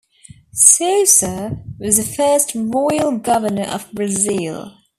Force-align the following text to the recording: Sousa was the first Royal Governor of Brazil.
Sousa 0.51 1.61
was 1.77 1.97
the 1.97 2.03
first 2.03 2.55
Royal 2.55 3.19
Governor 3.19 3.65
of 3.67 3.91
Brazil. 3.91 4.73